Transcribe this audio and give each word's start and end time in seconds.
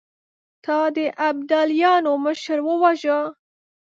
تا 0.65 0.79
د 0.95 0.97
ابداليانو 1.29 2.11
مشر 2.25 2.57
وواژه! 2.67 3.19